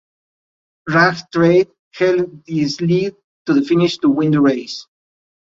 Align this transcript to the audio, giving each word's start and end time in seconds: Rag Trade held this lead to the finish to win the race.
Rag 0.89 1.19
Trade 1.31 1.69
held 1.93 2.43
this 2.47 2.81
lead 2.81 3.15
to 3.45 3.53
the 3.53 3.61
finish 3.61 3.99
to 3.99 4.09
win 4.09 4.31
the 4.31 4.41
race. 4.41 4.87